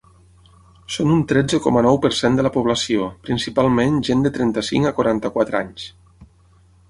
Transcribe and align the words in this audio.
Són 0.93 1.11
un 1.15 1.19
tretze 1.31 1.59
coma 1.65 1.83
nou 1.87 1.99
per 2.05 2.09
cent 2.19 2.39
de 2.39 2.45
la 2.47 2.51
població, 2.55 3.09
principalment 3.27 4.01
gent 4.09 4.25
de 4.27 4.33
trenta-cinc 4.39 4.91
a 4.91 4.95
quaranta-quatre 5.01 5.61
anys. 5.63 5.85